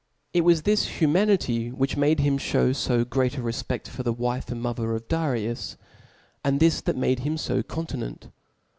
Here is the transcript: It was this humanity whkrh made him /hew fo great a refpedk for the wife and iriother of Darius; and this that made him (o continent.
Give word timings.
It 0.33 0.41
was 0.41 0.63
this 0.63 0.99
humanity 0.99 1.69
whkrh 1.69 1.95
made 1.95 2.21
him 2.21 2.39
/hew 2.39 2.73
fo 2.75 3.05
great 3.05 3.37
a 3.37 3.41
refpedk 3.41 3.87
for 3.87 4.01
the 4.01 4.11
wife 4.11 4.49
and 4.49 4.63
iriother 4.63 4.95
of 4.95 5.07
Darius; 5.07 5.77
and 6.43 6.59
this 6.59 6.81
that 6.81 6.97
made 6.97 7.19
him 7.19 7.37
(o 7.51 7.61
continent. 7.61 8.29